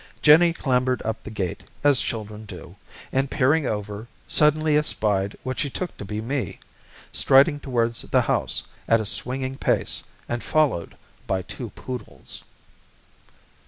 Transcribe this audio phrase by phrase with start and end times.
[0.23, 2.75] Jennie clambered up the gate as children do,
[3.11, 6.57] and peering over, suddenly espied what she took to be me,
[7.13, 10.95] striding towards the house, at a swinging pace, and followed
[11.27, 12.43] by two poodles.